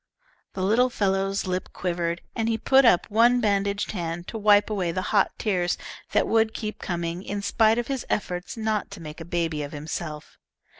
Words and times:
The 0.53 0.63
little 0.63 0.89
fellow's 0.89 1.45
lip 1.45 1.69
quivered, 1.73 2.21
and 2.35 2.49
he 2.49 2.57
put 2.57 2.85
up 2.85 3.07
one 3.11 3.39
bandaged 3.39 3.91
hand 3.91 4.27
to 4.29 4.37
wipe 4.39 4.67
away 4.71 4.91
the 4.91 5.03
hot 5.13 5.31
tears 5.37 5.77
that 6.11 6.27
would 6.27 6.55
keep 6.55 6.79
coming, 6.79 7.21
in 7.21 7.43
spite 7.43 7.77
of 7.77 7.85
his 7.85 8.03
efforts 8.09 8.57
not 8.57 8.89
to 8.89 8.99
make 8.99 9.21
a 9.21 9.25
baby 9.25 9.61
of 9.61 9.73
himself. 9.73 10.39